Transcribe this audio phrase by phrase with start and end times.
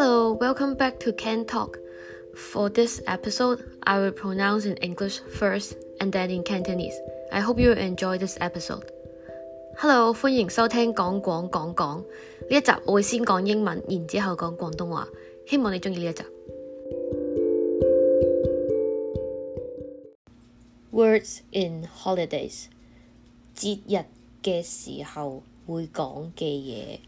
[0.00, 1.78] Hello, welcome back to Can Talk.
[2.34, 6.98] For this episode, I will pronounce in English first and then in Cantonese.
[7.30, 8.84] I hope you enjoy this episode.
[9.76, 15.08] Hello，欢迎收听讲广讲讲呢一集，我会先讲英文，然之后讲广东话。
[15.46, 16.24] 希望你中意呢一集。
[20.90, 22.64] Words in holidays，
[23.54, 24.06] 节日
[24.42, 26.98] 嘅时候会讲嘅嘢。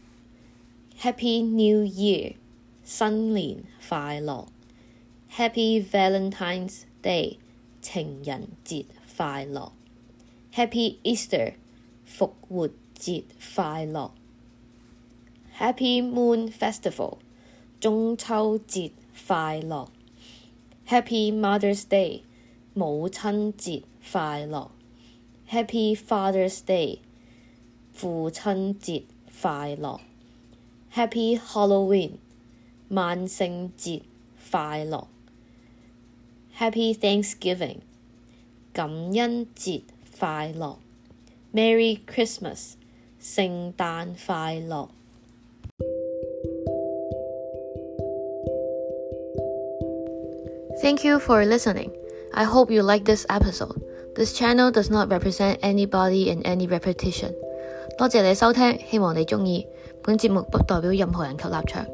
[1.01, 2.35] Happy New Year，
[2.84, 4.46] 新年快樂。
[5.30, 7.38] Happy Valentine's Day，
[7.80, 8.84] 情人節
[9.16, 9.72] 快樂。
[10.52, 11.54] Happy Easter，
[12.06, 13.24] 復活節
[13.56, 14.10] 快樂。
[15.58, 17.16] Happy Moon Festival，
[17.80, 18.92] 中秋節
[19.26, 19.88] 快樂。
[20.86, 22.20] Happy Mother's Day，
[22.74, 24.68] 母親節快樂。
[25.48, 26.98] Happy Father's Day，
[27.92, 29.04] 父親節
[29.40, 30.00] 快樂。
[30.92, 32.18] Happy Halloween，
[32.93, 34.01] 万圣节
[34.51, 35.05] 快乐。
[36.57, 37.77] Happy Thanksgiving，
[38.73, 39.83] 感恩节
[40.19, 40.77] 快乐。
[41.53, 42.73] Merry Christmas，
[43.21, 44.89] 圣诞快乐。
[50.81, 51.91] Thank you for listening.
[52.31, 53.81] I hope you like this episode.
[54.15, 57.33] This channel does not represent anybody in any repetition.
[57.97, 59.67] 多谢你收听，希望你钟意。
[60.03, 61.85] 本节目不代表任何人及立场。